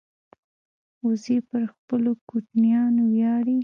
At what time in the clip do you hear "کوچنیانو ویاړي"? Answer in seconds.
2.29-3.57